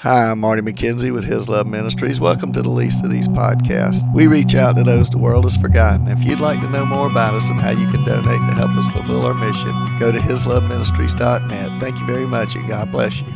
[0.00, 2.20] Hi, I'm Marty McKenzie with His Love Ministries.
[2.20, 4.02] Welcome to the Least of These podcast.
[4.12, 6.06] We reach out to those the world has forgotten.
[6.08, 8.72] If you'd like to know more about us and how you can donate to help
[8.72, 11.80] us fulfill our mission, go to hisloveministries.net.
[11.80, 13.32] Thank you very much and God bless you.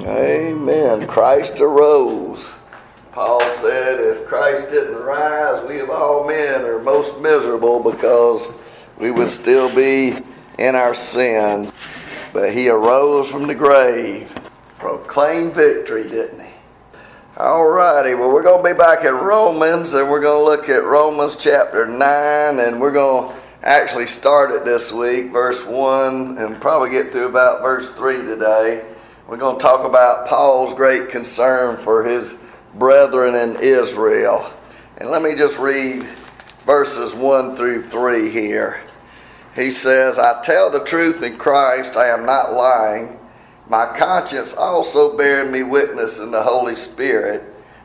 [0.00, 1.06] Amen.
[1.06, 2.52] Christ arose.
[3.12, 8.52] Paul said, if Christ didn't rise, we of all men are most miserable because
[8.98, 10.18] we would still be
[10.58, 11.72] in our sins.
[12.32, 14.28] But he arose from the grave
[14.86, 16.50] proclaimed victory, didn't he?
[17.36, 20.68] All righty, well, we're going to be back in Romans and we're going to look
[20.68, 26.38] at Romans chapter 9 and we're going to actually start it this week, verse 1,
[26.38, 28.86] and probably get through about verse 3 today.
[29.26, 32.38] We're going to talk about Paul's great concern for his
[32.76, 34.52] brethren in Israel.
[34.98, 36.04] And let me just read
[36.64, 38.80] verses 1 through 3 here.
[39.56, 43.15] He says, I tell the truth in Christ, I am not lying.
[43.68, 47.42] My conscience also bearing me witness in the Holy Spirit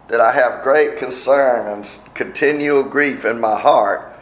[0.09, 4.19] that I have great concern and continual grief in my heart.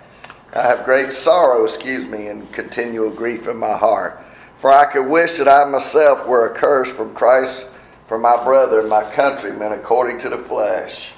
[0.56, 4.24] I have great sorrow, excuse me, and continual grief in my heart.
[4.56, 7.68] For I could wish that I myself were accursed from Christ
[8.06, 11.14] for my brethren, my countrymen, according to the flesh.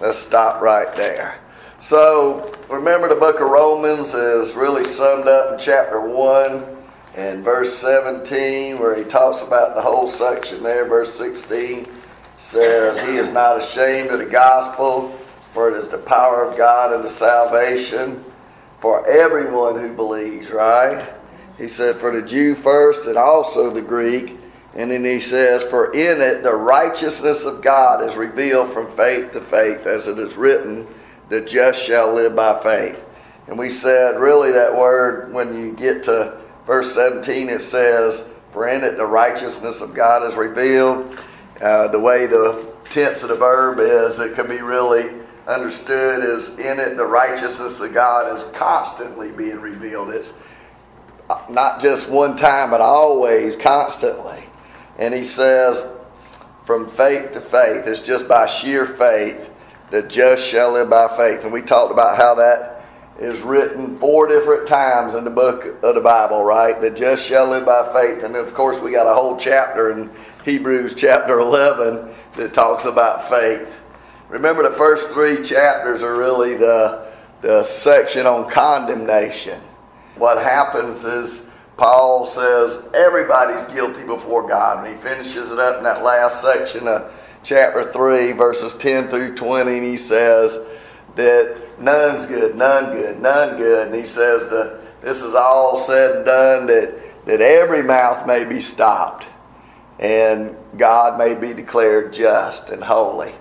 [0.00, 1.36] Let's stop right there.
[1.80, 6.73] So, remember the book of Romans is really summed up in chapter 1
[7.16, 11.86] and verse 17, where he talks about the whole section there, verse 16
[12.36, 15.10] says, He is not ashamed of the gospel,
[15.52, 18.22] for it is the power of God and the salvation
[18.80, 21.08] for everyone who believes, right?
[21.56, 24.36] He said, For the Jew first and also the Greek.
[24.74, 29.32] And then he says, For in it the righteousness of God is revealed from faith
[29.32, 30.88] to faith, as it is written,
[31.28, 33.02] the just shall live by faith.
[33.46, 38.68] And we said, really, that word, when you get to verse 17, it says, For
[38.68, 41.18] in it the righteousness of God is revealed.
[41.60, 45.10] Uh, the way the tense of the verb is, it can be really
[45.46, 50.10] understood as in it the righteousness of God is constantly being revealed.
[50.10, 50.38] It's
[51.48, 54.42] not just one time, but always, constantly.
[54.98, 55.90] And he says,
[56.64, 59.50] from faith to faith, it's just by sheer faith
[59.90, 61.44] that just shall live by faith.
[61.44, 62.73] And we talked about how that
[63.18, 66.80] is written four different times in the book of the Bible, right?
[66.80, 68.24] That just shall live by faith.
[68.24, 70.10] And of course, we got a whole chapter in
[70.44, 73.80] Hebrews chapter 11 that talks about faith.
[74.28, 77.06] Remember, the first three chapters are really the,
[77.40, 79.60] the section on condemnation.
[80.16, 84.84] What happens is Paul says everybody's guilty before God.
[84.84, 89.36] And he finishes it up in that last section of chapter 3, verses 10 through
[89.36, 90.66] 20, and he says
[91.16, 93.88] that none's good, none good, none good.
[93.88, 98.44] And he says that this is all said and done that, that every mouth may
[98.44, 99.26] be stopped
[99.98, 103.34] and God may be declared just and holy.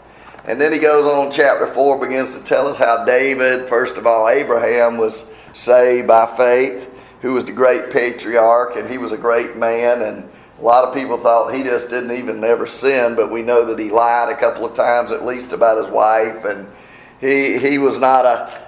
[0.45, 4.05] And then he goes on, chapter 4 begins to tell us how David, first of
[4.05, 6.89] all, Abraham was saved by faith,
[7.21, 10.01] who was the great patriarch, and he was a great man.
[10.01, 10.29] And
[10.59, 13.79] a lot of people thought he just didn't even never sin, but we know that
[13.79, 16.67] he lied a couple of times at least about his wife and
[17.23, 18.61] he, he was not a,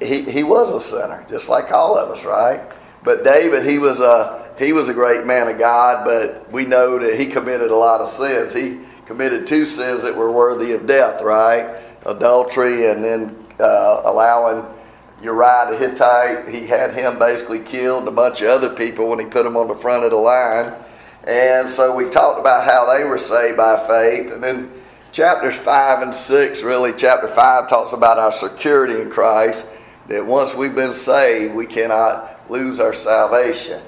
[0.00, 2.62] he, he was a sinner, just like all of us, right?
[3.04, 6.98] But David, he was a, he was a great man of God, but we know
[6.98, 8.54] that he committed a lot of sins.
[8.54, 11.82] He committed two sins that were worthy of death, right?
[12.06, 14.64] Adultery and then uh, allowing
[15.20, 16.48] Uriah the Hittite.
[16.48, 19.68] He had him basically killed, a bunch of other people when he put them on
[19.68, 20.72] the front of the line.
[21.24, 24.32] And so we talked about how they were saved by faith.
[24.32, 24.81] And then
[25.12, 29.70] chapters 5 and 6, really, chapter 5 talks about our security in Christ,
[30.08, 33.80] that once we've been saved, we cannot lose our salvation.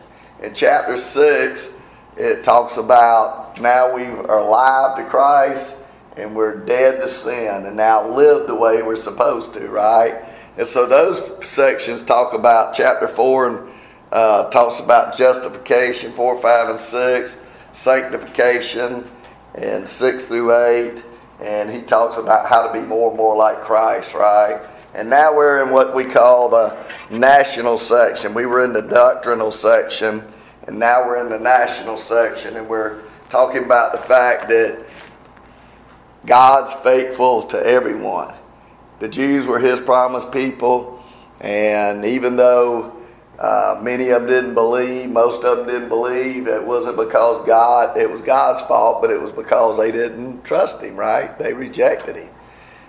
[0.43, 1.81] In chapter 6,
[2.19, 5.81] it talks about now we are alive to Christ
[6.17, 10.23] and we're dead to sin and now live the way we're supposed to, right?
[10.59, 13.71] And so those sections talk about chapter 4 and
[14.13, 17.41] uh, talks about justification, 4, 5, and 6,
[17.73, 19.11] sanctification,
[19.55, 21.03] and 6 through 8
[21.41, 24.60] and he talks about how to be more and more like Christ, right?
[24.95, 26.77] And now we're in what we call the
[27.10, 28.33] national section.
[28.33, 30.22] We were in the doctrinal section,
[30.66, 34.84] and now we're in the national section, and we're talking about the fact that
[36.27, 38.33] God's faithful to everyone.
[39.01, 41.03] The Jews were his promised people,
[41.41, 42.92] and even though
[43.45, 45.11] uh, many of them didn't believe.
[45.11, 46.47] Most of them didn't believe.
[46.47, 50.81] It wasn't because God, it was God's fault, but it was because they didn't trust
[50.81, 51.39] Him, right?
[51.39, 52.31] They rejected Him.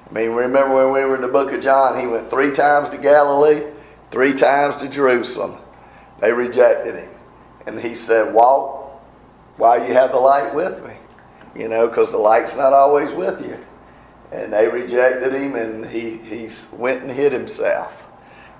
[0.09, 2.87] I mean, remember when we were in the book of John, He went three times
[2.89, 3.63] to Galilee,
[4.11, 5.57] three times to Jerusalem.
[6.21, 7.09] They rejected Him.
[7.67, 8.85] And He said, Walk
[9.57, 10.93] while you have the light with me.
[11.61, 13.57] you know, because the light's not always with you.
[14.31, 18.04] And they rejected him, and he, he went and hid himself.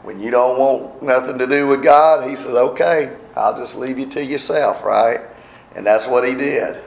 [0.04, 3.98] When you don't want nothing to do with God, he says, okay, I'll just leave
[3.98, 5.22] you to yourself, right?
[5.76, 6.84] And that's what he did.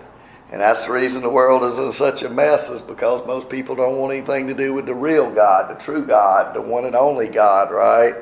[0.51, 3.75] And that's the reason the world is in such a mess, is because most people
[3.75, 6.95] don't want anything to do with the real God, the true God, the one and
[6.95, 8.15] only God, right?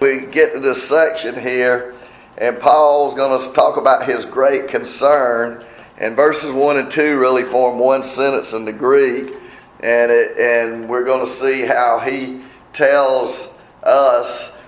[0.00, 1.94] We get to this section here,
[2.36, 5.64] and Paul's going to talk about his great concern.
[5.98, 9.34] And verses 1 and 2 really form one sentence in the Greek.
[9.80, 12.40] And, it, and we're going to see how he
[12.72, 13.57] tells
[13.88, 14.58] us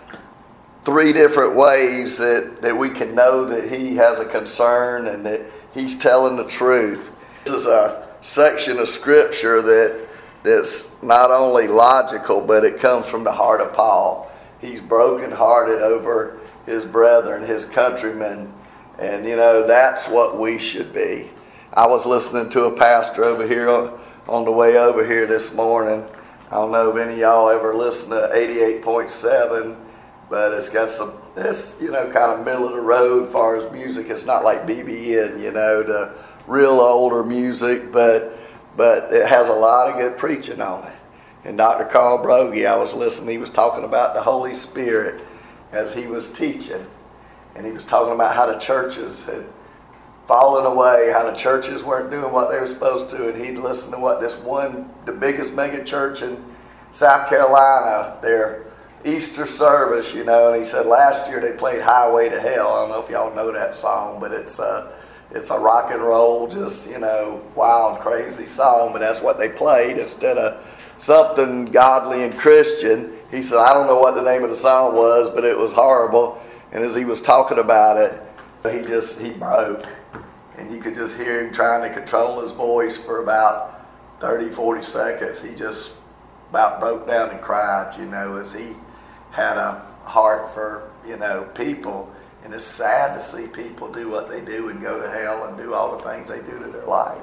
[0.84, 5.42] three different ways that, that we can know that he has a concern and that
[5.74, 7.10] he's telling the truth.
[7.44, 10.08] This is a section of scripture that
[10.42, 14.30] that's not only logical, but it comes from the heart of Paul.
[14.60, 18.52] He's brokenhearted over his brethren, his countrymen,
[18.98, 21.30] and you know that's what we should be.
[21.72, 23.70] I was listening to a pastor over here
[24.28, 26.06] on the way over here this morning.
[26.50, 29.76] I don't know if any of y'all ever listen to 88.7
[30.30, 33.56] but it's got some it's you know kind of middle of the road as far
[33.56, 34.08] as music.
[34.08, 36.14] It's not like BBN, you know, the
[36.46, 38.38] real older music, but
[38.76, 40.92] but it has a lot of good preaching on it.
[41.44, 41.84] And Dr.
[41.86, 43.30] Carl Broggi, I was listening.
[43.30, 45.22] He was talking about the Holy Spirit
[45.72, 46.86] as he was teaching,
[47.56, 49.44] and he was talking about how the churches had
[50.30, 53.90] fallen away, how the churches weren't doing what they were supposed to, and he'd listen
[53.90, 56.40] to what this one, the biggest mega church in
[56.92, 58.66] South Carolina, their
[59.04, 62.68] Easter service, you know, and he said last year they played Highway to Hell.
[62.68, 64.92] I don't know if y'all know that song, but it's a,
[65.32, 69.48] it's a rock and roll, just, you know, wild, crazy song, but that's what they
[69.48, 70.64] played instead of
[70.96, 73.18] something godly and Christian.
[73.32, 75.72] He said, I don't know what the name of the song was, but it was
[75.72, 76.40] horrible.
[76.70, 78.22] And as he was talking about it,
[78.72, 79.86] he just, he broke.
[80.60, 83.88] And you could just hear him trying to control his voice for about
[84.20, 85.40] 30, 40 seconds.
[85.40, 85.94] He just
[86.50, 88.74] about broke down and cried, you know, as he
[89.30, 92.12] had a heart for, you know, people.
[92.44, 95.56] And it's sad to see people do what they do and go to hell and
[95.56, 97.22] do all the things they do to their life.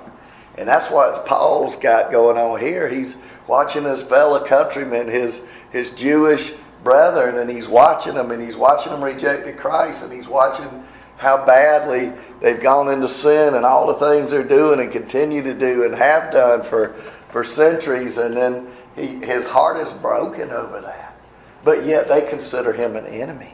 [0.58, 2.90] And that's what Paul's got going on here.
[2.90, 6.54] He's watching his fellow countrymen, his, his Jewish
[6.84, 10.84] brethren, and he's watching them and he's watching them reject Christ and he's watching
[11.18, 15.54] how badly they've gone into sin and all the things they're doing and continue to
[15.54, 16.94] do and have done for,
[17.30, 18.18] for centuries.
[18.18, 21.16] And then he, his heart is broken over that.
[21.64, 23.54] But yet they consider him an enemy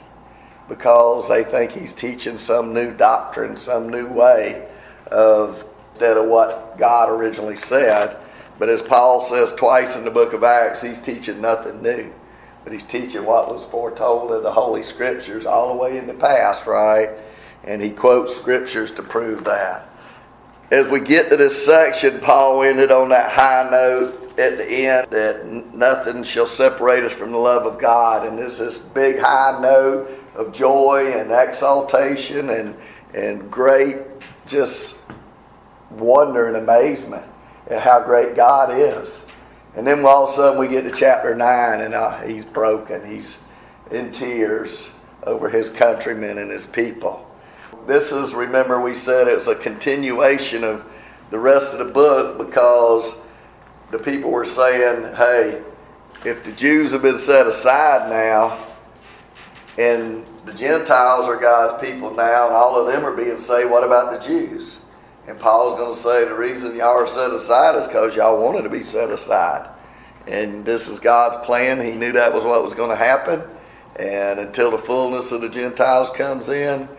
[0.69, 4.67] because they think he's teaching some new doctrine, some new way
[5.07, 8.17] of instead of what God originally said.
[8.57, 12.11] But as Paul says twice in the book of Acts, he's teaching nothing new.
[12.63, 16.13] But he's teaching what was foretold in the Holy Scriptures all the way in the
[16.13, 17.09] past, right?
[17.65, 19.89] And he quotes scriptures to prove that.
[20.71, 25.11] As we get to this section, Paul ended on that high note at the end
[25.11, 28.27] that nothing shall separate us from the love of God.
[28.27, 32.75] And there's this big high note of joy and exaltation and,
[33.13, 33.97] and great
[34.47, 34.99] just
[35.91, 37.25] wonder and amazement
[37.67, 39.23] at how great God is.
[39.75, 43.09] And then all of a sudden we get to chapter 9 and uh, he's broken.
[43.09, 43.43] He's
[43.91, 44.91] in tears
[45.23, 47.22] over his countrymen and his people.
[47.85, 50.85] This is, remember, we said it was a continuation of
[51.31, 53.19] the rest of the book because
[53.91, 55.61] the people were saying, hey,
[56.25, 58.65] if the Jews have been set aside now,
[59.77, 63.83] and the Gentiles are God's people now, and all of them are being saved, what
[63.83, 64.79] about the Jews?
[65.27, 68.63] And Paul's going to say the reason y'all are set aside is because y'all wanted
[68.63, 69.69] to be set aside.
[70.27, 71.81] And this is God's plan.
[71.81, 73.41] He knew that was what was going to happen.
[73.97, 76.89] And until the fullness of the Gentiles comes in,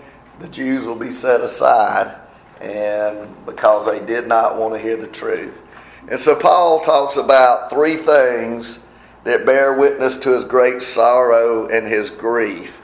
[0.41, 2.21] the Jews will be set aside.
[2.61, 5.61] And because they did not want to hear the truth.
[6.09, 8.87] And so Paul talks about three things
[9.25, 12.81] that bear witness to his great sorrow and his grief.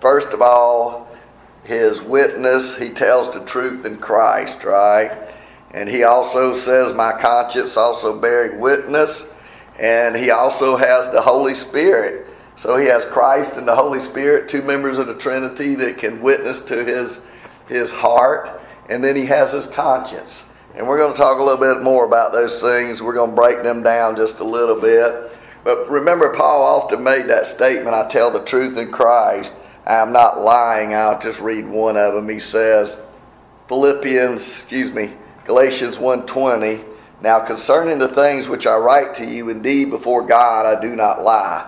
[0.00, 1.08] First of all,
[1.64, 5.12] his witness, he tells the truth in Christ, right?
[5.72, 9.32] And he also says, My conscience also bearing witness.
[9.78, 12.26] And he also has the Holy Spirit.
[12.58, 16.20] So he has Christ and the Holy Spirit, two members of the Trinity that can
[16.20, 17.24] witness to his,
[17.68, 18.60] his heart.
[18.88, 20.50] And then he has his conscience.
[20.74, 23.00] And we're going to talk a little bit more about those things.
[23.00, 25.38] We're going to break them down just a little bit.
[25.62, 29.54] But remember, Paul often made that statement I tell the truth in Christ.
[29.86, 30.94] I am not lying.
[30.94, 32.28] I'll just read one of them.
[32.28, 33.00] He says,
[33.68, 35.12] Philippians, excuse me,
[35.44, 36.82] Galatians 1:20.
[37.20, 41.22] Now concerning the things which I write to you, indeed before God I do not
[41.22, 41.64] lie.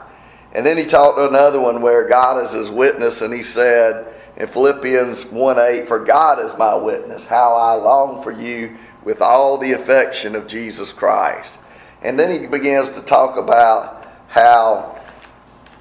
[0.52, 4.06] And then he talked to another one where God is his witness, and he said
[4.36, 9.58] in Philippians 1:8, For God is my witness, how I long for you with all
[9.58, 11.58] the affection of Jesus Christ.
[12.02, 14.98] And then he begins to talk about how,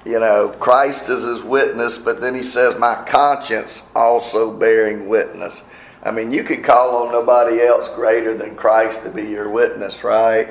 [0.04, 5.64] you know, Christ is his witness, but then he says, My conscience also bearing witness.
[6.02, 10.02] I mean, you could call on nobody else greater than Christ to be your witness,
[10.02, 10.48] right?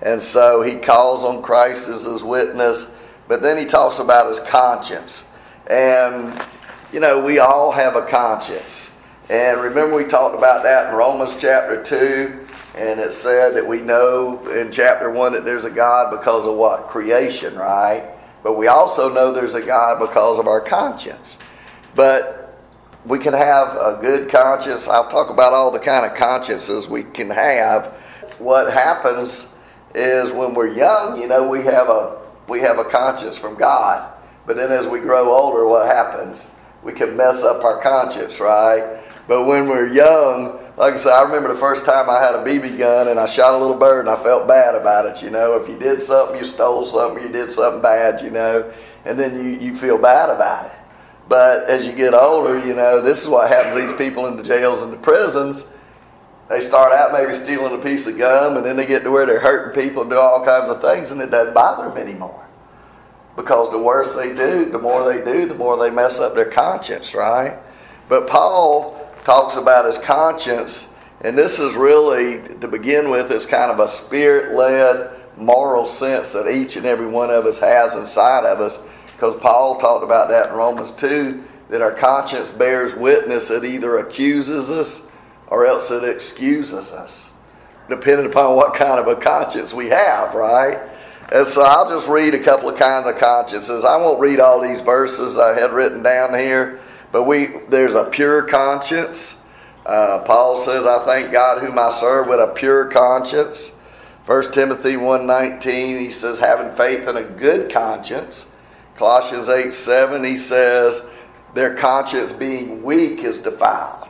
[0.00, 2.93] And so he calls on Christ as his witness,
[3.28, 5.28] but then he talks about his conscience.
[5.68, 6.40] And,
[6.92, 8.94] you know, we all have a conscience.
[9.30, 13.80] And remember, we talked about that in Romans chapter 2, and it said that we
[13.80, 16.88] know in chapter 1 that there's a God because of what?
[16.88, 18.10] Creation, right?
[18.42, 21.38] But we also know there's a God because of our conscience.
[21.94, 22.58] But
[23.06, 24.88] we can have a good conscience.
[24.88, 27.86] I'll talk about all the kind of consciences we can have.
[28.38, 29.54] What happens
[29.94, 34.12] is when we're young, you know, we have a we have a conscience from God.
[34.46, 36.50] But then as we grow older, what happens?
[36.82, 39.00] We can mess up our conscience, right?
[39.26, 42.44] But when we're young, like I said, I remember the first time I had a
[42.44, 45.22] BB gun and I shot a little bird and I felt bad about it.
[45.22, 48.70] You know, if you did something, you stole something, you did something bad, you know,
[49.04, 50.72] and then you, you feel bad about it.
[51.28, 54.36] But as you get older, you know, this is what happens to these people in
[54.36, 55.70] the jails and the prisons.
[56.48, 59.24] They start out maybe stealing a piece of gum and then they get to where
[59.24, 62.46] they're hurting people and do all kinds of things and it doesn't bother them anymore.
[63.36, 66.50] Because the worse they do, the more they do, the more they mess up their
[66.50, 67.58] conscience, right?
[68.08, 73.72] But Paul talks about his conscience, and this is really, to begin with, is kind
[73.72, 78.44] of a spirit led moral sense that each and every one of us has inside
[78.44, 78.86] of us,
[79.16, 83.98] because Paul talked about that in Romans 2 that our conscience bears witness, it either
[83.98, 85.03] accuses us
[85.54, 87.32] or else it excuses us,
[87.88, 90.80] depending upon what kind of a conscience we have, right?
[91.30, 93.84] And so I'll just read a couple of kinds of consciences.
[93.84, 96.80] I won't read all these verses I had written down here.
[97.12, 99.44] But we there's a pure conscience.
[99.86, 103.76] Uh, Paul says, I thank God whom I serve with a pure conscience.
[104.26, 108.56] 1 Timothy 1.19, he says, having faith and a good conscience.
[108.96, 111.06] Colossians 8 7, he says,
[111.54, 114.03] their conscience being weak is defiled.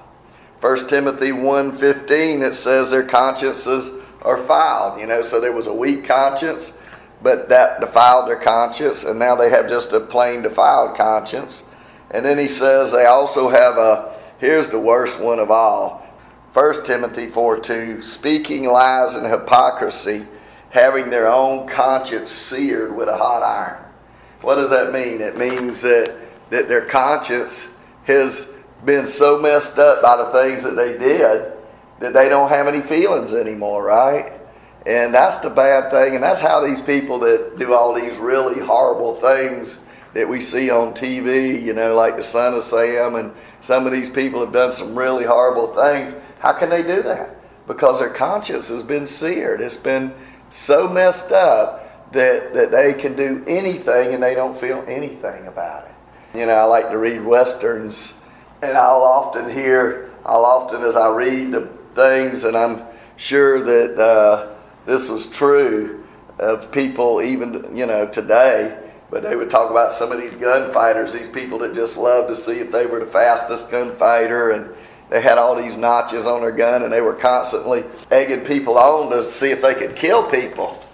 [0.65, 4.99] 1 Timothy 1.15, it says their consciences are filed.
[4.99, 6.81] You know, so there was a weak conscience,
[7.23, 11.69] but that defiled their conscience, and now they have just a plain defiled conscience.
[12.13, 15.99] And then he says they also have a, here's the worst one of all
[16.55, 20.27] 1 Timothy 4 2, speaking lies and hypocrisy,
[20.71, 23.85] having their own conscience seared with a hot iron.
[24.41, 25.21] What does that mean?
[25.21, 26.17] It means that,
[26.49, 28.55] that their conscience has
[28.85, 31.53] been so messed up by the things that they did
[32.01, 34.33] that they don't have any feelings anymore, right?
[34.87, 36.15] And that's the bad thing.
[36.15, 40.71] And that's how these people that do all these really horrible things that we see
[40.71, 44.53] on TV, you know, like the son of Sam, and some of these people have
[44.53, 46.15] done some really horrible things.
[46.39, 47.37] How can they do that?
[47.67, 49.61] Because their conscience has been seared.
[49.61, 50.15] It's been
[50.51, 55.87] so messed up that, that they can do anything and they don't feel anything about
[55.87, 56.39] it.
[56.39, 58.19] You know, I like to read westerns,
[58.65, 62.83] and I'll often hear, I'll often as I read the things, and I'm
[63.17, 64.55] sure that uh,
[64.87, 66.05] this is true
[66.39, 68.81] of people even, you know, today
[69.15, 72.35] but they would talk about some of these gunfighters, these people that just love to
[72.35, 74.75] see if they were the fastest gunfighter, and
[75.09, 79.13] they had all these notches on their gun, and they were constantly egging people on
[79.13, 80.85] to see if they could kill people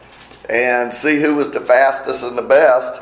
[0.51, 3.01] and see who was the fastest and the best.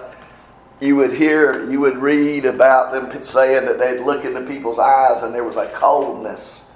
[0.81, 5.23] You would hear, you would read about them saying that they'd look into people's eyes
[5.23, 6.71] and there was a coldness,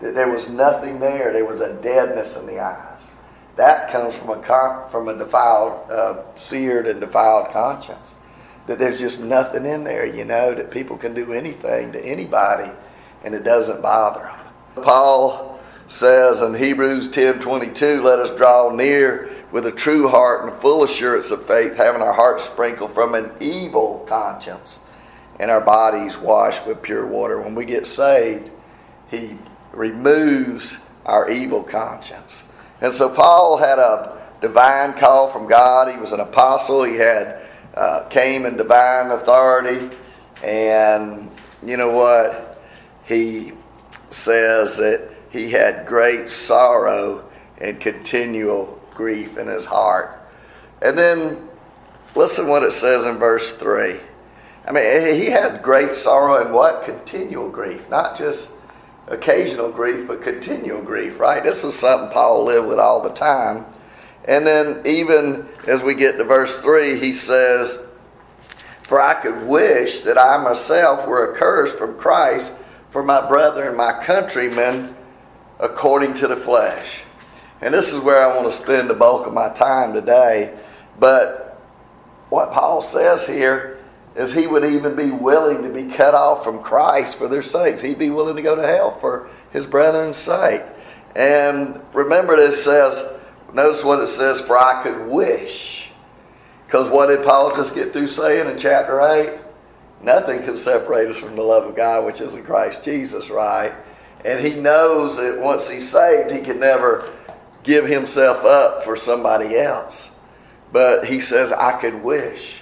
[0.00, 3.10] that there was nothing there, there was a deadness in the eyes.
[3.56, 8.14] That comes from a from a defiled, uh, seared and defiled conscience.
[8.66, 12.70] That there's just nothing in there, you know, that people can do anything to anybody,
[13.24, 14.84] and it doesn't bother them.
[14.84, 20.82] Paul says in Hebrews 10:22, "Let us draw near with a true heart and full
[20.82, 24.80] assurance of faith, having our hearts sprinkled from an evil conscience,
[25.38, 28.50] and our bodies washed with pure water." When we get saved,
[29.10, 29.36] He
[29.72, 32.44] removes our evil conscience.
[32.80, 35.92] And so Paul had a divine call from God.
[35.92, 36.84] He was an apostle.
[36.84, 37.40] He had
[37.74, 39.90] uh, came in divine authority,
[40.42, 41.30] and
[41.64, 42.62] you know what?
[43.04, 43.52] He
[44.10, 47.24] says that he had great sorrow
[47.58, 50.20] and continual grief in his heart.
[50.82, 51.48] And then
[52.14, 53.98] listen what it says in verse 3.
[54.66, 56.84] I mean, he had great sorrow and what?
[56.84, 58.56] Continual grief, not just
[59.08, 61.42] occasional grief, but continual grief, right?
[61.42, 63.64] This is something Paul lived with all the time.
[64.26, 67.88] And then, even as we get to verse 3, he says,
[68.82, 72.52] For I could wish that I myself were accursed from Christ
[72.90, 74.94] for my brethren, my countrymen,
[75.58, 77.02] according to the flesh.
[77.60, 80.58] And this is where I want to spend the bulk of my time today.
[80.98, 81.60] But
[82.30, 83.78] what Paul says here
[84.16, 87.80] is he would even be willing to be cut off from Christ for their sakes.
[87.80, 90.62] He'd be willing to go to hell for his brethren's sake.
[91.14, 93.18] And remember, this says,
[93.52, 95.90] notice what it says, for I could wish.
[96.66, 99.38] Because what did Paul just get through saying in chapter 8?
[100.02, 103.72] Nothing can separate us from the love of God, which is in Christ Jesus, right?
[104.24, 107.12] And he knows that once he's saved, he can never
[107.62, 110.10] give himself up for somebody else.
[110.72, 112.60] But he says, I could wish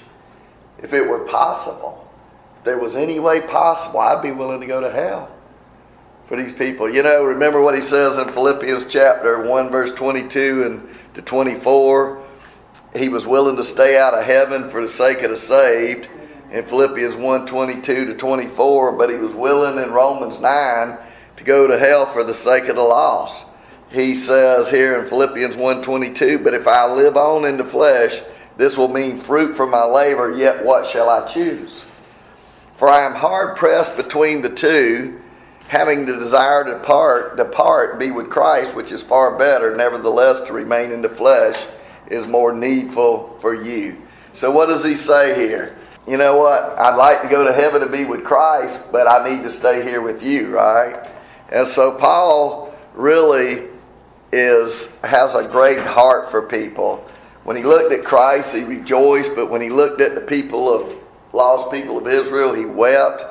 [0.83, 2.09] if it were possible,
[2.59, 5.31] if there was any way possible, I'd be willing to go to hell
[6.27, 6.89] for these people.
[6.89, 12.25] You know, remember what he says in Philippians chapter 1, verse 22 and to 24?
[12.97, 16.09] He was willing to stay out of heaven for the sake of the saved
[16.51, 20.99] in Philippians 1 22 to 24, but he was willing in Romans 9
[21.37, 23.47] to go to hell for the sake of the lost.
[23.91, 28.21] He says here in Philippians 1 22, but if I live on in the flesh,
[28.59, 31.85] this will mean fruit for my labor, yet what shall I choose?
[32.75, 35.21] For I am hard pressed between the two,
[35.69, 39.75] having the desire to depart, depart, be with Christ, which is far better.
[39.75, 41.65] Nevertheless, to remain in the flesh
[42.09, 43.97] is more needful for you.
[44.33, 45.77] So, what does he say here?
[46.07, 46.79] You know what?
[46.79, 49.83] I'd like to go to heaven and be with Christ, but I need to stay
[49.83, 51.09] here with you, right?
[51.51, 53.68] And so, Paul really
[54.33, 57.05] is has a great heart for people.
[57.45, 60.95] When he looked at Christ, he rejoiced, but when he looked at the people of
[61.33, 63.25] lost people of Israel, he wept.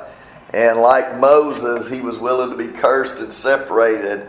[0.54, 4.26] And like Moses, he was willing to be cursed and separated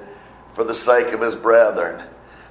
[0.52, 2.04] for the sake of his brethren.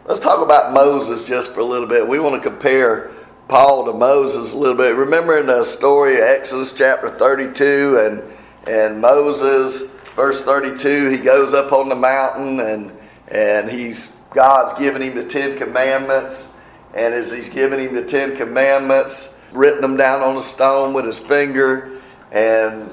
[0.07, 2.09] Let's talk about Moses just for a little bit.
[2.09, 3.11] We want to compare
[3.47, 4.97] Paul to Moses a little bit.
[4.97, 11.55] Remember in the story of Exodus chapter 32 and and Moses, verse 32, he goes
[11.55, 12.98] up on the mountain and
[13.31, 16.55] and he's God's given him the Ten Commandments
[16.95, 21.05] and as he's giving him the Ten Commandments, written them down on a stone with
[21.05, 21.99] his finger,
[22.33, 22.91] and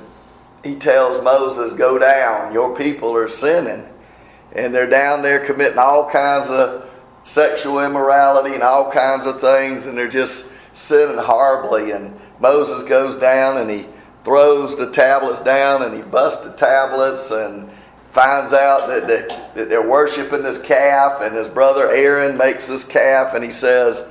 [0.64, 3.88] he tells Moses, Go down, your people are sinning.
[4.54, 6.90] And they're down there committing all kinds of
[7.24, 11.92] sexual immorality and all kinds of things, and they're just sinning horribly.
[11.92, 13.88] And Moses goes down and he
[14.24, 17.70] throws the tablets down and he busts the tablets and
[18.16, 22.88] finds out that, that, that they're worshiping this calf, and his brother Aaron makes this
[22.88, 24.10] calf, and he says,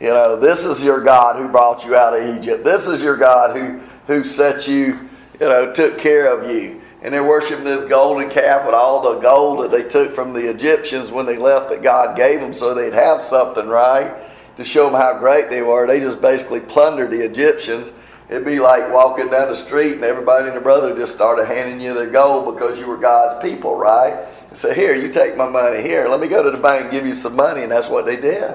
[0.00, 2.62] You know, this is your God who brought you out of Egypt.
[2.62, 4.96] This is your God who, who set you,
[5.40, 6.80] you know, took care of you.
[7.02, 10.48] And they're worshiping this golden calf with all the gold that they took from the
[10.48, 14.14] Egyptians when they left that God gave them so they'd have something, right?
[14.58, 15.88] To show them how great they were.
[15.88, 17.90] They just basically plundered the Egyptians
[18.30, 21.80] It'd be like walking down the street and everybody and their brother just started handing
[21.80, 24.24] you their gold because you were God's people, right?
[24.46, 25.82] And say, Here, you take my money.
[25.82, 27.62] Here, let me go to the bank and give you some money.
[27.62, 28.54] And that's what they did.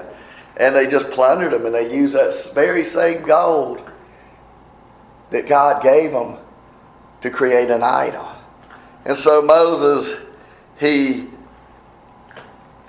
[0.56, 3.82] And they just plundered them and they used that very same gold
[5.30, 6.38] that God gave them
[7.20, 8.26] to create an idol.
[9.04, 10.22] And so Moses,
[10.80, 11.28] he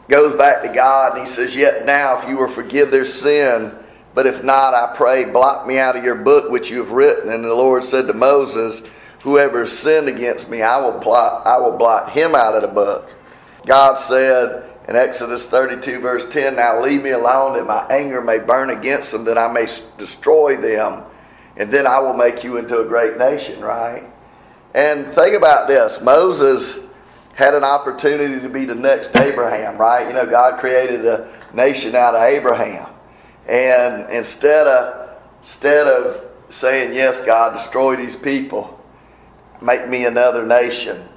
[0.07, 3.77] goes back to God and he says, Yet now, if you will forgive their sin,
[4.17, 7.31] but if not, I pray, blot me out of your book which you have written.
[7.31, 8.81] And the Lord said to Moses,
[9.21, 13.13] Whoever sinned against me, I will blot, I will blot him out of the book.
[13.67, 18.39] God said in Exodus 32, verse 10, Now leave me alone that my anger may
[18.39, 19.67] burn against them, that I may
[19.99, 21.03] destroy them,
[21.55, 24.03] and then I will make you into a great nation, right?
[24.73, 26.89] And think about this Moses
[27.35, 30.07] had an opportunity to be the next Abraham, right?
[30.07, 32.95] You know, God created a nation out of Abraham.
[33.47, 38.79] And instead of instead of saying, Yes, God, destroy these people,
[39.61, 41.07] make me another nation.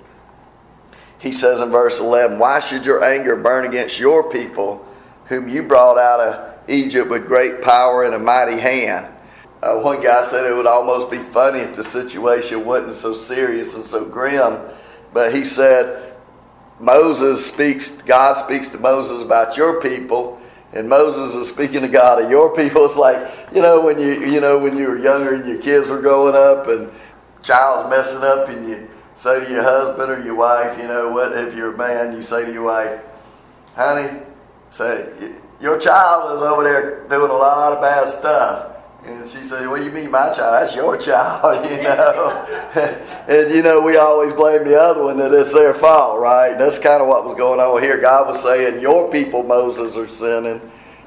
[1.19, 4.87] He says in verse 11, Why should your anger burn against your people,
[5.27, 9.15] whom you brought out of Egypt with great power and a mighty hand?
[9.63, 13.75] Uh, one guy said it would almost be funny if the situation wasn't so serious
[13.75, 14.59] and so grim.
[15.13, 16.15] But he said,
[16.79, 20.40] Moses speaks, God speaks to Moses about your people,
[20.73, 22.85] and Moses is speaking to God of your people.
[22.85, 25.89] It's like, you know, when you you know, when you were younger and your kids
[25.89, 26.91] were growing up and
[27.43, 31.37] child's messing up and you say to your husband or your wife, you know, what
[31.37, 33.01] if you're a man, you say to your wife,
[33.75, 34.21] honey,
[34.71, 38.77] say, your child is over there doing a lot of bad stuff.
[39.05, 40.61] And she said, What do you mean, my child?
[40.61, 42.45] That's your child, you know.
[43.29, 46.53] and, you know, we always blame the other one that it's their fault, right?
[46.53, 48.01] And that's kind of what was going on here.
[48.01, 50.61] God was saying, Your people, Moses, are sinning.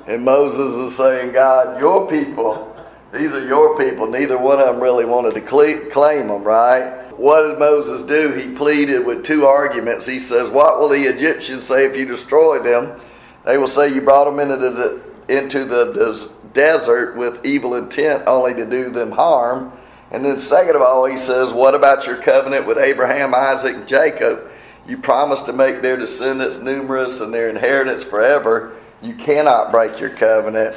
[0.08, 2.75] And Moses is saying, God, your people,
[3.13, 4.06] these are your people.
[4.06, 5.41] Neither one of them really wanted to
[5.89, 7.03] claim them, right?
[7.17, 8.32] what did Moses do?
[8.34, 10.06] He pleaded with two arguments.
[10.06, 12.99] He says, What will the Egyptians say if you destroy them?
[13.45, 18.53] They will say you brought them into the, into the desert with evil intent only
[18.53, 19.71] to do them harm.
[20.12, 23.88] And then, second of all, he says, What about your covenant with Abraham, Isaac, and
[23.88, 24.49] Jacob?
[24.88, 28.75] You promised to make their descendants numerous and their inheritance forever.
[29.01, 30.75] You cannot break your covenant.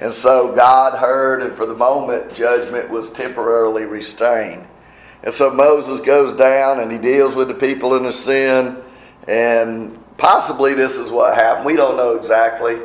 [0.00, 4.66] And so God heard, and for the moment, judgment was temporarily restrained.
[5.22, 8.82] And so Moses goes down and he deals with the people in the sin.
[9.28, 11.66] And possibly this is what happened.
[11.66, 12.80] We don't know exactly.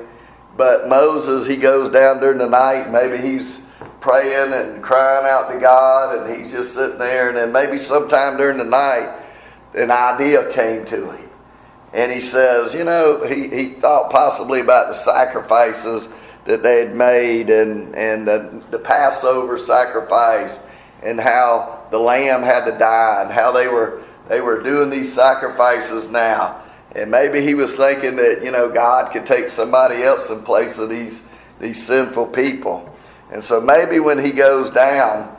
[0.57, 2.89] But Moses, he goes down during the night.
[2.91, 3.65] Maybe he's
[4.01, 7.29] praying and crying out to God, and he's just sitting there.
[7.29, 9.15] And then maybe sometime during the night,
[9.75, 11.29] an idea came to him.
[11.93, 16.09] And he says, you know, he, he thought possibly about the sacrifices
[16.45, 20.65] that they had made and, and the, the Passover sacrifice
[21.03, 25.11] and how the lamb had to die and how they were they were doing these
[25.13, 26.61] sacrifices now.
[26.97, 30.77] And maybe he was thinking that, you know, God could take somebody else in place
[30.79, 31.27] of these
[31.59, 32.93] these sinful people.
[33.31, 35.35] And so maybe when he goes down,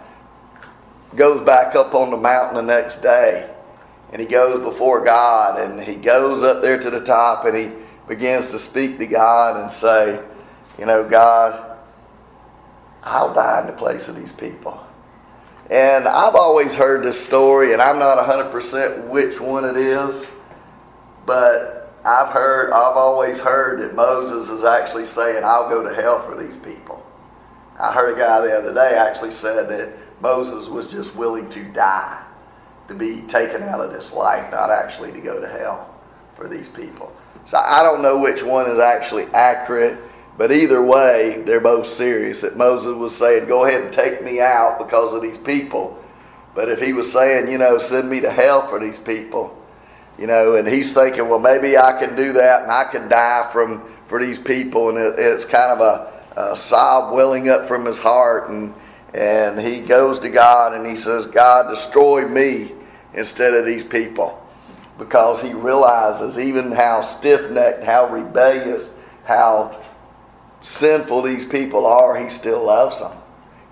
[1.16, 3.48] goes back up on the mountain the next day,
[4.12, 7.70] and he goes before God and he goes up there to the top and he
[8.06, 10.22] begins to speak to God and say,
[10.78, 11.78] you know, God,
[13.02, 14.84] I'll die in the place of these people.
[15.70, 20.30] And I've always heard this story, and I'm not 100% which one it is,
[21.28, 26.18] but I've heard, I've always heard that Moses is actually saying, I'll go to hell
[26.18, 27.04] for these people.
[27.78, 31.62] I heard a guy the other day actually said that Moses was just willing to
[31.64, 32.24] die
[32.88, 35.94] to be taken out of this life, not actually to go to hell
[36.32, 37.14] for these people.
[37.44, 39.98] So I don't know which one is actually accurate,
[40.38, 42.40] but either way, they're both serious.
[42.40, 46.02] That Moses was saying, Go ahead and take me out because of these people.
[46.54, 49.57] But if he was saying, you know, send me to hell for these people,
[50.18, 53.48] you know, and he's thinking, well, maybe I can do that and I can die
[53.52, 57.84] from for these people, and it, it's kind of a, a sob welling up from
[57.84, 58.74] his heart, and
[59.14, 62.72] and he goes to God and he says, God, destroy me
[63.14, 64.44] instead of these people.
[64.98, 69.80] Because he realizes even how stiff necked, how rebellious, how
[70.60, 73.16] sinful these people are, he still loves them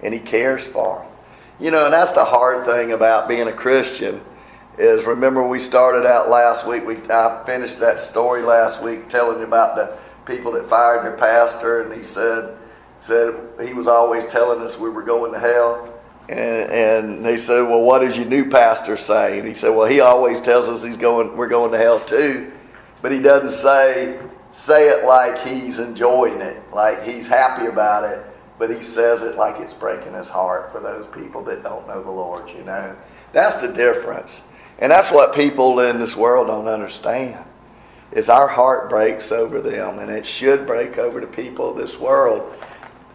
[0.02, 1.12] and he cares for them.
[1.58, 4.20] You know, and that's the hard thing about being a Christian
[4.78, 9.38] is remember we started out last week, we I finished that story last week telling
[9.38, 12.56] you about the people that fired their pastor and he said
[12.98, 15.92] said he was always telling us we were going to hell.
[16.28, 19.38] And, and they said, Well, what does your new pastor say?
[19.38, 22.52] And he said, Well, he always tells us he's going, we're going to hell too.
[23.00, 24.18] But he doesn't say,
[24.50, 28.24] say it like he's enjoying it, like he's happy about it,
[28.58, 32.02] but he says it like it's breaking his heart for those people that don't know
[32.02, 32.96] the Lord, you know.
[33.32, 34.48] That's the difference.
[34.78, 37.44] And that's what people in this world don't understand.
[38.12, 41.98] Is our heart breaks over them, and it should break over the people of this
[41.98, 42.54] world.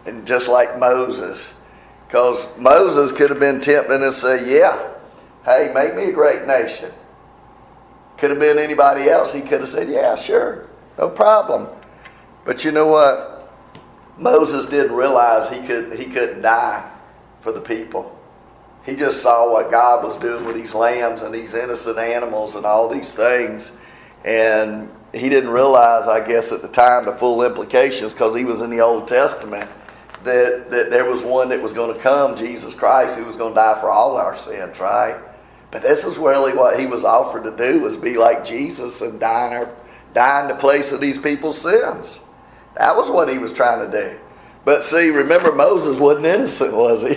[0.04, 1.58] And just like Moses,
[2.06, 4.92] because Moses could have been tempted and said, Yeah,
[5.44, 6.90] hey, make me a great nation.
[8.18, 9.32] Could have been anybody else.
[9.32, 11.68] He could have said, Yeah, sure, no problem.
[12.44, 13.32] But you know what?
[14.18, 16.88] Moses didn't realize he could he couldn't die
[17.40, 18.18] for the people.
[18.84, 22.66] He just saw what God was doing with these lambs and these innocent animals and
[22.66, 23.76] all these things.
[24.24, 28.60] And he didn't realize, I guess, at the time the full implications because he was
[28.60, 29.70] in the Old Testament
[30.24, 33.52] that, that there was one that was going to come, Jesus Christ, who was going
[33.52, 35.16] to die for all our sins, right?
[35.70, 39.18] But this is really what he was offered to do was be like Jesus and
[39.18, 39.74] die in, our,
[40.14, 42.20] die in the place of these people's sins.
[42.76, 44.18] That was what he was trying to do.
[44.64, 47.16] But see, remember Moses wasn't innocent, was he?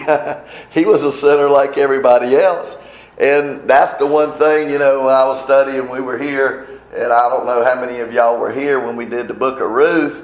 [0.80, 2.82] he was a sinner like everybody else.
[3.18, 7.30] And that's the one thing, you know, I was studying, we were here, and I
[7.30, 10.24] don't know how many of y'all were here when we did the book of Ruth.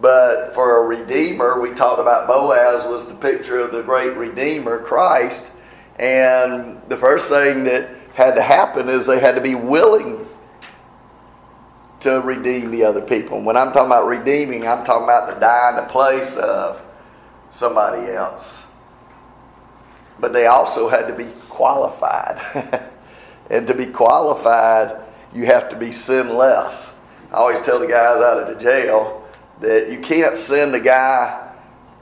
[0.00, 4.78] But for a redeemer, we talked about Boaz was the picture of the great redeemer,
[4.78, 5.50] Christ.
[5.98, 10.27] And the first thing that had to happen is they had to be willing
[12.00, 13.38] to redeem the other people.
[13.38, 16.82] And when I'm talking about redeeming, I'm talking about to die in the place of
[17.50, 18.66] somebody else.
[20.20, 22.40] But they also had to be qualified.
[23.50, 24.96] and to be qualified,
[25.34, 26.98] you have to be sinless.
[27.30, 29.28] I always tell the guys out of the jail,
[29.60, 31.52] that you can't send a guy,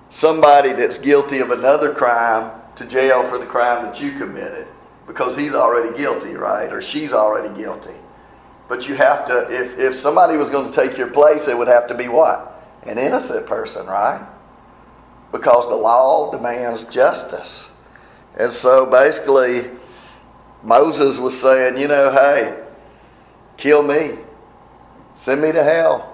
[0.09, 4.67] somebody that's guilty of another crime, to jail for the crime that you committed
[5.07, 6.73] because he's already guilty, right?
[6.73, 7.95] Or she's already guilty.
[8.69, 11.69] But you have to, if, if somebody was going to take your place, it would
[11.69, 12.65] have to be what?
[12.83, 14.27] An innocent person, right?
[15.33, 17.71] Because the law demands justice.
[18.39, 19.71] And so basically,
[20.63, 22.63] Moses was saying, you know, hey,
[23.57, 24.19] kill me,
[25.15, 26.13] send me to hell,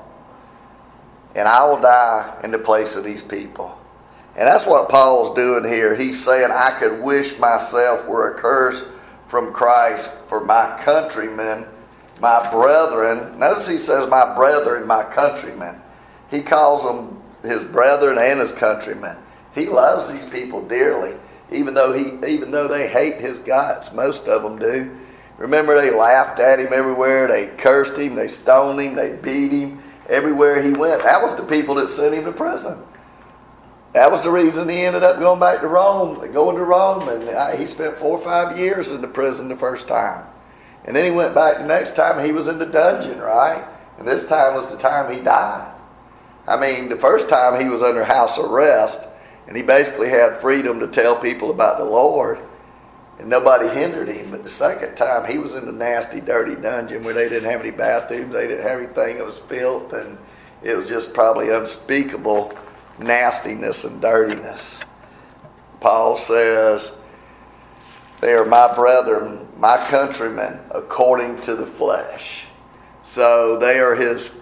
[1.34, 3.78] and I will die in the place of these people.
[4.36, 5.94] And that's what Paul's doing here.
[5.94, 8.84] He's saying, I could wish myself were accursed
[9.26, 11.66] from Christ for my countrymen,
[12.20, 13.38] my brethren.
[13.38, 15.80] Notice he says, my brethren, my countrymen.
[16.30, 19.16] He calls them his brethren and his countrymen.
[19.54, 21.14] He loves these people dearly,
[21.50, 23.92] even though he, even though they hate his guts.
[23.92, 24.96] Most of them do.
[25.38, 27.26] Remember, they laughed at him everywhere.
[27.26, 28.14] They cursed him.
[28.14, 28.94] They stoned him.
[28.94, 31.02] They beat him everywhere he went.
[31.02, 32.78] That was the people that sent him to prison.
[33.92, 37.28] That was the reason he ended up going back to Rome, going to Rome, and
[37.28, 40.24] uh, he spent four or five years in the prison the first time.
[40.84, 43.64] And then he went back the next time, he was in the dungeon, right?
[43.98, 45.72] And this time was the time he died.
[46.46, 49.06] I mean, the first time he was under house arrest,
[49.46, 52.38] and he basically had freedom to tell people about the Lord,
[53.18, 54.32] and nobody hindered him.
[54.32, 57.60] But the second time, he was in the nasty, dirty dungeon where they didn't have
[57.60, 60.18] any bathrooms, they didn't have anything, it was filth, and
[60.62, 62.56] it was just probably unspeakable
[62.98, 64.80] nastiness and dirtiness.
[65.80, 66.96] Paul says,
[68.22, 72.44] They are my brethren, my countrymen, according to the flesh.
[73.02, 74.40] So they are his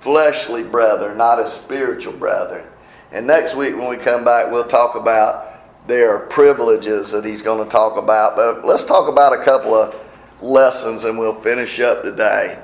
[0.00, 2.66] fleshly brethren, not his spiritual brethren.
[3.12, 7.62] And next week, when we come back, we'll talk about their privileges that he's going
[7.62, 8.34] to talk about.
[8.34, 9.94] But let's talk about a couple of
[10.40, 12.60] lessons and we'll finish up today.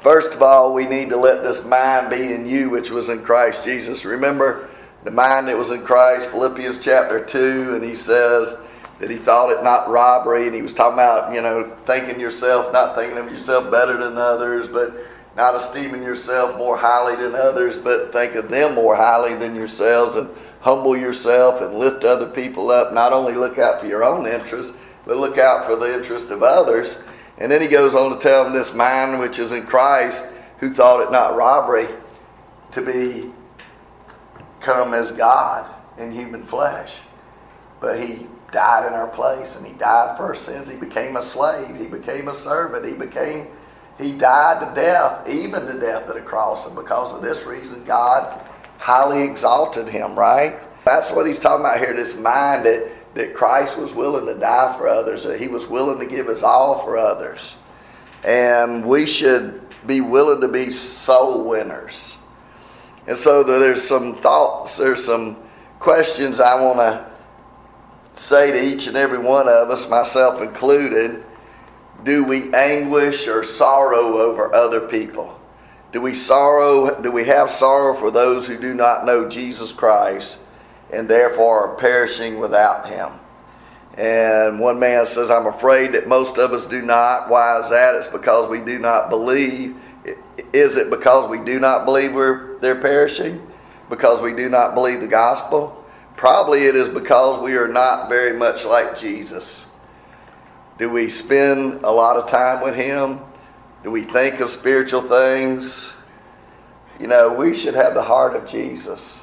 [0.00, 3.22] First of all, we need to let this mind be in you, which was in
[3.22, 4.06] Christ Jesus.
[4.06, 4.70] Remember
[5.04, 8.56] the mind that was in Christ, Philippians chapter 2, and he says
[9.02, 12.72] that he thought it not robbery, and he was talking about, you know, thinking yourself,
[12.72, 14.94] not thinking of yourself better than others, but
[15.36, 20.14] not esteeming yourself more highly than others, but think of them more highly than yourselves,
[20.14, 20.28] and
[20.60, 22.94] humble yourself and lift other people up.
[22.94, 26.44] Not only look out for your own interests, but look out for the interest of
[26.44, 27.02] others.
[27.38, 30.24] And then he goes on to tell them this man which is in Christ,
[30.58, 31.88] who thought it not robbery
[32.70, 33.32] to be
[34.60, 37.00] come as God in human flesh.
[37.80, 40.70] But he died in our place and he died for our sins.
[40.70, 41.76] He became a slave.
[41.76, 42.86] He became a servant.
[42.86, 43.48] He became
[43.98, 46.66] he died to death, even to death at a cross.
[46.66, 48.40] And because of this reason, God
[48.78, 50.58] highly exalted him, right?
[50.84, 54.76] That's what he's talking about here, this mind that that Christ was willing to die
[54.78, 57.56] for others, that he was willing to give his all for others.
[58.24, 62.16] And we should be willing to be soul winners.
[63.06, 65.36] And so there's some thoughts, there's some
[65.78, 67.11] questions I want to
[68.14, 71.24] say to each and every one of us, myself included.
[72.04, 75.38] Do we anguish or sorrow over other people?
[75.92, 80.40] Do we sorrow, do we have sorrow for those who do not know Jesus Christ?
[80.92, 83.10] and therefore are perishing without him.
[83.96, 87.28] And one man says, I'm afraid that most of us do not.
[87.28, 87.94] Why is that?
[87.94, 89.76] It's because we do not believe.
[90.52, 93.46] Is it because we do not believe we're, they're perishing?
[93.90, 95.81] Because we do not believe the gospel?
[96.22, 99.66] Probably it is because we are not very much like Jesus.
[100.78, 103.20] Do we spend a lot of time with Him?
[103.82, 105.94] Do we think of spiritual things?
[107.00, 109.22] You know, we should have the heart of Jesus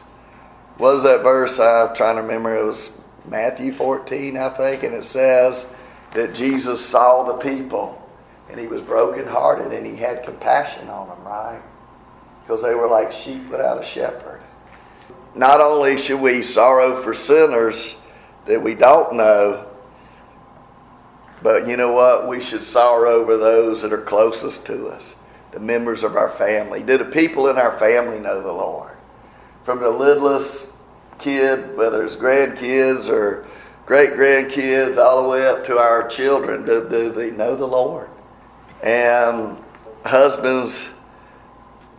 [0.79, 1.59] what was that verse?
[1.59, 2.55] I'm trying to remember.
[2.57, 5.73] It was Matthew 14, I think, and it says
[6.13, 8.01] that Jesus saw the people
[8.49, 11.61] and he was brokenhearted and he had compassion on them, right?
[12.41, 14.41] Because they were like sheep without a shepherd.
[15.35, 18.01] Not only should we sorrow for sinners
[18.45, 19.67] that we don't know,
[21.41, 22.27] but you know what?
[22.27, 25.15] We should sorrow over those that are closest to us,
[25.51, 26.83] the members of our family.
[26.83, 28.97] Do the people in our family know the Lord?
[29.63, 30.73] From the littlest
[31.19, 33.45] kid, whether it's grandkids or
[33.85, 38.09] great grandkids, all the way up to our children, do, do they know the Lord?
[38.81, 39.57] And
[40.05, 40.89] husbands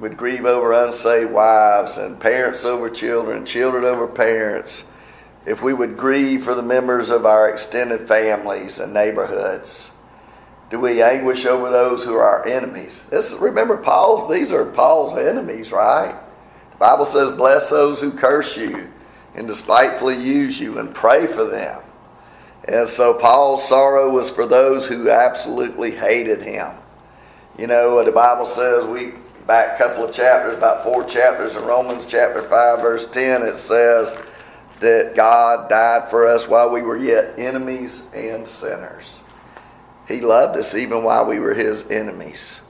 [0.00, 4.90] would grieve over unsaved wives, and parents over children, children over parents.
[5.46, 9.92] If we would grieve for the members of our extended families and neighborhoods,
[10.70, 13.06] do we anguish over those who are our enemies?
[13.10, 16.14] This remember Paul's these are Paul's enemies, right?
[16.72, 18.88] The Bible says, Bless those who curse you
[19.34, 21.82] and despitefully use you and pray for them.
[22.64, 26.70] And so Paul's sorrow was for those who absolutely hated him.
[27.58, 29.14] You know, the Bible says we
[29.50, 33.58] back a couple of chapters, about four chapters in Romans chapter 5, verse 10, it
[33.58, 34.16] says
[34.78, 39.18] that God died for us while we were yet enemies and sinners.
[40.06, 42.60] He loved us even while we were his enemies.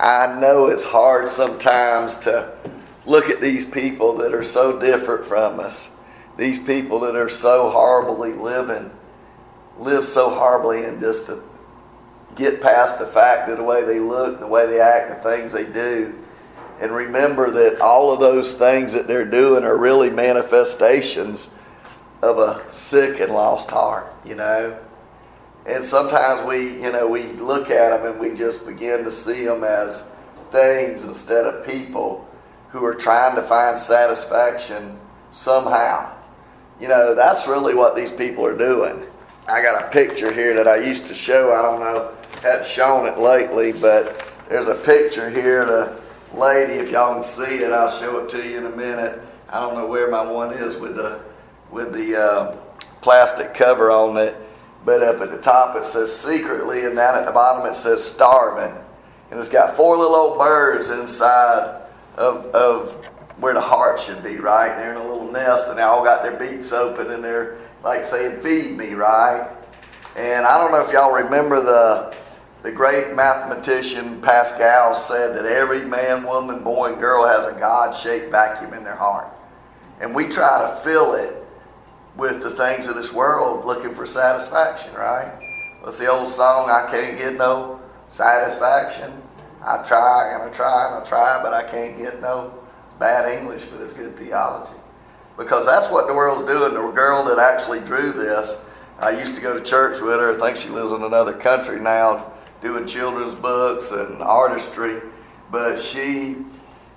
[0.00, 2.56] I know it's hard sometimes to
[3.04, 5.90] look at these people that are so different from us,
[6.38, 8.90] these people that are so horribly living
[9.78, 11.42] live so horribly and just to
[12.38, 15.52] get past the fact of the way they look, the way they act, the things
[15.52, 16.14] they do,
[16.80, 21.54] and remember that all of those things that they're doing are really manifestations
[22.22, 24.78] of a sick and lost heart, you know.
[25.66, 29.44] And sometimes we, you know, we look at them and we just begin to see
[29.44, 30.08] them as
[30.50, 32.26] things instead of people
[32.70, 34.98] who are trying to find satisfaction
[35.30, 36.14] somehow.
[36.80, 39.04] You know, that's really what these people are doing.
[39.48, 41.52] I got a picture here that I used to show.
[41.52, 45.64] I don't know, hadn't shown it lately, but there's a picture here.
[45.64, 46.00] The
[46.32, 49.20] lady, if y'all can see it, I'll show it to you in a minute.
[49.48, 51.20] I don't know where my one is with the
[51.70, 52.56] with the uh,
[53.00, 54.34] plastic cover on it,
[54.84, 58.02] but up at the top it says secretly, and down at the bottom it says
[58.04, 58.74] starving,
[59.30, 61.82] and it's got four little old birds inside
[62.16, 63.04] of of
[63.38, 64.76] where the heart should be, right?
[64.76, 68.04] They're in a little nest, and they all got their beaks open, and they're like
[68.04, 69.48] saying, "Feed me," right?
[70.16, 72.16] And I don't know if y'all remember the
[72.62, 78.30] the great mathematician Pascal said that every man, woman, boy, and girl has a God-shaped
[78.30, 79.28] vacuum in their heart,
[80.00, 81.46] and we try to fill it
[82.16, 85.32] with the things of this world, looking for satisfaction, right?
[85.82, 86.68] What's the old song?
[86.68, 89.22] I can't get no satisfaction.
[89.62, 92.52] I try and I try and I try, but I can't get no
[92.98, 94.72] bad English, but it's good theology.
[95.36, 96.74] Because that's what the world's doing.
[96.74, 98.64] The girl that actually drew this,
[98.98, 100.34] I used to go to church with her.
[100.34, 105.00] I think she lives in another country now, doing children's books and artistry.
[105.50, 106.36] But she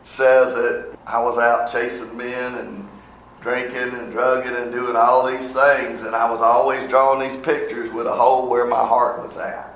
[0.03, 2.87] says that I was out chasing men and
[3.41, 7.91] drinking and drugging and doing all these things, and I was always drawing these pictures
[7.91, 9.73] with a hole where my heart was at.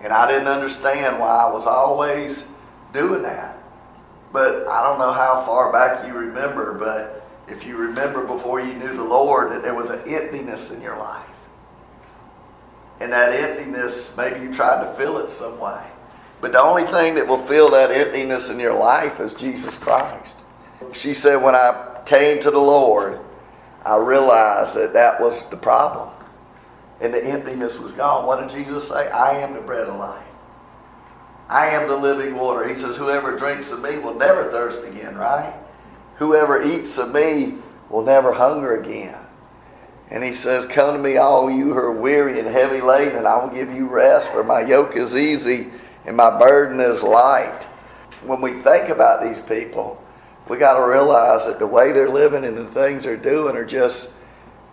[0.00, 2.50] And I didn't understand why I was always
[2.92, 3.58] doing that.
[4.32, 8.74] But I don't know how far back you remember, but if you remember before you
[8.74, 11.37] knew the Lord, that there was an emptiness in your life.
[13.08, 15.82] And that emptiness, maybe you tried to fill it some way.
[16.42, 20.36] But the only thing that will fill that emptiness in your life is Jesus Christ.
[20.92, 23.18] She said, When I came to the Lord,
[23.82, 26.10] I realized that that was the problem.
[27.00, 28.26] And the emptiness was gone.
[28.26, 29.08] What did Jesus say?
[29.08, 30.28] I am the bread of life.
[31.48, 32.68] I am the living water.
[32.68, 35.54] He says, Whoever drinks of me will never thirst again, right?
[36.16, 37.56] Whoever eats of me
[37.88, 39.16] will never hunger again.
[40.10, 43.26] And he says, Come to me, all you who are weary and heavy laden, and
[43.26, 45.68] I will give you rest, for my yoke is easy
[46.06, 47.64] and my burden is light.
[48.24, 50.02] When we think about these people,
[50.48, 53.64] we got to realize that the way they're living and the things they're doing are
[53.64, 54.14] just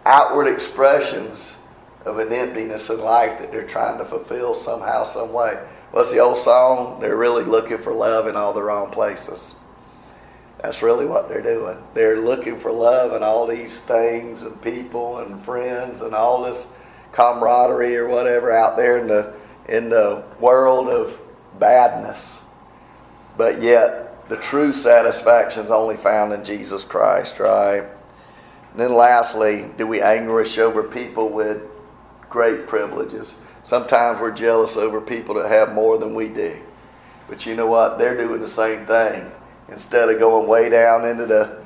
[0.06, 1.62] outward expressions
[2.06, 5.62] of an emptiness in life that they're trying to fulfill somehow, some way.
[5.92, 7.00] What's the old song?
[7.02, 9.55] They're really looking for love in all the wrong places.
[10.62, 11.78] That's really what they're doing.
[11.94, 16.74] They're looking for love and all these things and people and friends and all this
[17.12, 19.34] camaraderie or whatever out there in the
[19.68, 21.20] in the world of
[21.60, 22.44] badness.
[23.38, 27.84] But yet the true satisfaction is only found in Jesus Christ, right?
[28.72, 31.62] And then lastly, do we anguish over people with
[32.30, 33.38] great privileges?
[33.64, 36.58] Sometimes we're jealous over people that have more than we do.
[37.28, 37.98] But you know what?
[37.98, 39.32] They're doing the same thing.
[39.70, 41.64] Instead of going way down into the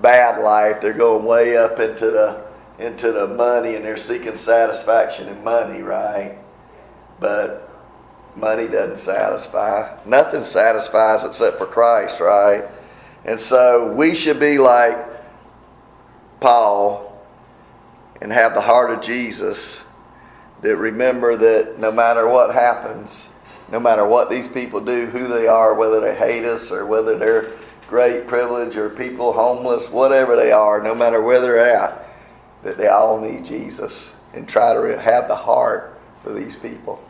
[0.00, 2.44] bad life, they're going way up into the
[2.78, 6.36] into the money and they're seeking satisfaction in money, right?
[7.20, 7.70] But
[8.34, 9.98] money doesn't satisfy.
[10.04, 12.64] Nothing satisfies except for Christ, right?
[13.24, 14.96] And so we should be like
[16.40, 17.22] Paul
[18.20, 19.84] and have the heart of Jesus
[20.62, 23.28] that remember that no matter what happens,
[23.72, 27.16] no matter what these people do, who they are, whether they hate us or whether
[27.16, 27.52] they're
[27.88, 32.06] great privilege or people homeless, whatever they are, no matter where they're at,
[32.62, 37.02] that they all need Jesus and try to have the heart for these people.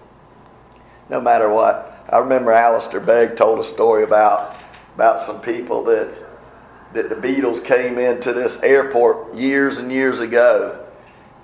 [1.10, 2.06] No matter what.
[2.08, 4.56] I remember Alistair Begg told a story about
[4.94, 6.14] about some people that
[6.92, 10.86] that the Beatles came into this airport years and years ago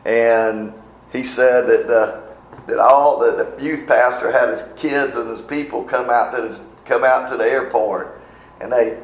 [0.05, 0.75] and
[1.11, 2.28] he said that the,
[2.69, 6.43] that all that the youth pastor had his kids and his people come out to
[6.43, 8.21] the, come out to the airport,
[8.61, 9.01] and they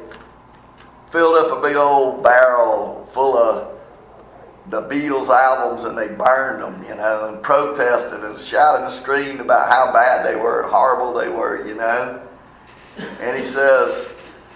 [1.11, 3.75] filled up a big old barrel full of
[4.69, 9.39] the Beatles albums and they burned them, you know, and protested and shouted and screamed
[9.39, 12.21] about how bad they were, horrible they were, you know.
[13.19, 14.11] And he says,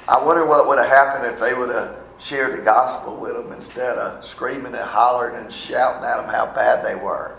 [0.08, 3.52] I wonder what would have happened if they would have shared the gospel with them
[3.54, 7.36] instead of screaming and hollering and shouting at them how bad they were.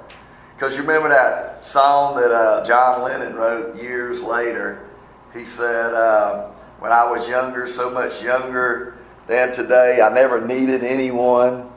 [0.60, 4.86] Because you remember that song that uh, John Lennon wrote years later?
[5.32, 6.48] He said, uh,
[6.80, 11.72] When I was younger, so much younger than today, I never needed anyone.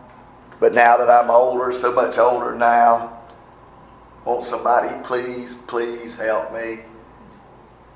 [0.59, 3.21] But now that I'm older, so much older now,
[4.25, 6.79] Won't somebody please, please help me?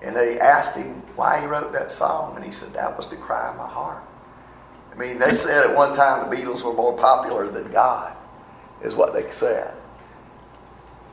[0.02, 3.18] And they asked him why he wrote that song, and he said, That was the
[3.18, 4.04] cry of my heart.
[4.94, 8.16] I mean, they said at one time the Beatles were more popular than God,
[8.82, 9.74] is what they said.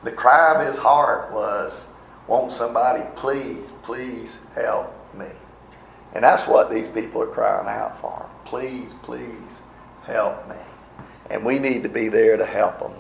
[0.05, 1.89] The cry of his heart was,
[2.27, 5.27] Won't somebody please, please help me?
[6.13, 8.29] And that's what these people are crying out for.
[8.45, 9.63] Please, please
[10.05, 10.57] help me.
[11.31, 12.93] And we need to be there to help them.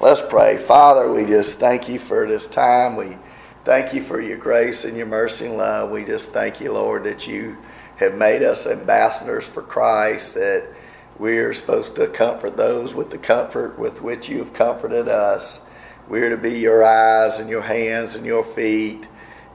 [0.00, 0.58] Let's pray.
[0.58, 2.94] Father, we just thank you for this time.
[2.94, 3.16] We
[3.64, 5.90] thank you for your grace and your mercy and love.
[5.90, 7.56] We just thank you, Lord, that you
[7.96, 10.68] have made us ambassadors for Christ, that
[11.18, 15.64] we are supposed to comfort those with the comfort with which you have comforted us.
[16.08, 19.06] We're to be your eyes and your hands and your feet.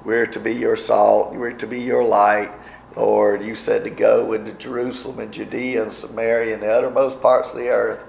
[0.03, 1.33] We're to be your salt.
[1.33, 2.51] We're to be your light.
[2.95, 7.51] Lord, you said to go into Jerusalem and Judea and Samaria and the uttermost parts
[7.51, 8.03] of the earth,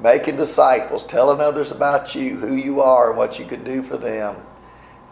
[0.00, 3.96] making disciples, telling others about you, who you are, and what you can do for
[3.96, 4.36] them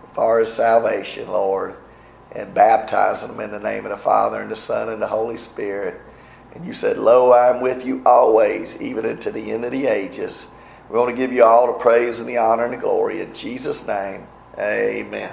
[0.09, 1.75] as far as salvation, Lord,
[2.31, 5.37] and baptizing them in the name of the Father and the Son and the Holy
[5.37, 6.01] Spirit.
[6.55, 9.89] And you said, Lo, I am with you always, even unto the end of the
[9.89, 10.47] ages.
[10.91, 13.21] We want to give you all the praise and the honor and the glory.
[13.21, 14.27] In Jesus' name,
[14.59, 15.33] amen.